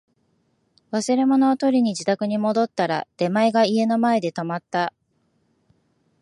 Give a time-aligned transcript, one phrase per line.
[0.91, 4.95] 忘れ物を取りに自宅に戻ったら、出前が家の前で止まった